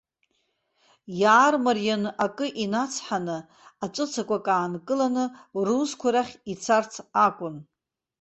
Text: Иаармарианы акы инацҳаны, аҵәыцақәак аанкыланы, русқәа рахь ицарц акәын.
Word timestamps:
Иаармарианы 1.21 2.09
акы 2.25 2.47
инацҳаны, 2.63 3.37
аҵәыцақәак 3.83 4.45
аанкыланы, 4.55 5.25
русқәа 5.65 6.09
рахь 6.13 6.35
ицарц 6.51 6.93
акәын. 7.25 7.55